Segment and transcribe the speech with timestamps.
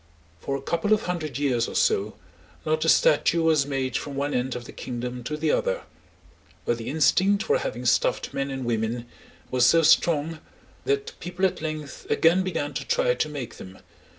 [0.39, 2.15] For a couple of hundred years or so,
[2.65, 5.83] not a statue was made from one end of the kingdom to the other,
[6.65, 9.05] but the instinct for having stuffed men and women
[9.51, 10.39] was so strong,
[10.85, 13.77] that people at length again began to try to make them.